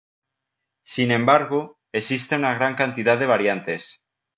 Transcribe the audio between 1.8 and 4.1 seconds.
existe una gran cantidad de variantes.